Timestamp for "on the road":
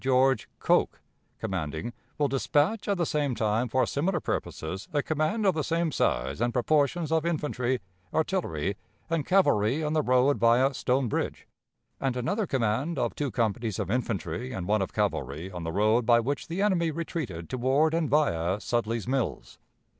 9.83-10.39, 15.51-16.03